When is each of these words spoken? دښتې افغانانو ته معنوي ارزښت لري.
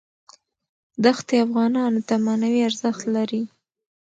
دښتې 1.03 1.35
افغانانو 1.45 1.99
ته 2.07 2.13
معنوي 2.25 2.61
ارزښت 2.69 3.03
لري. 3.15 3.41